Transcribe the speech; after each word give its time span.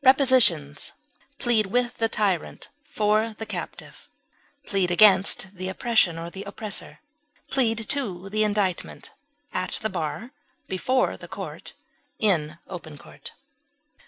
Prepositions: 0.00 0.92
Plead 1.40 1.66
with 1.66 1.94
the 1.94 2.08
tyrant 2.08 2.68
for 2.86 3.34
the 3.38 3.44
captive; 3.44 4.06
plead 4.64 4.92
against 4.92 5.56
the 5.56 5.68
oppression 5.68 6.16
or 6.20 6.30
the 6.30 6.44
oppressor; 6.44 7.00
plead 7.50 7.88
to 7.88 8.28
the 8.28 8.44
indictment; 8.44 9.10
at 9.52 9.80
the 9.82 9.90
bar; 9.90 10.30
before 10.68 11.16
the 11.16 11.26
court; 11.26 11.72
in 12.20 12.58
open 12.68 12.96
court. 12.96 13.32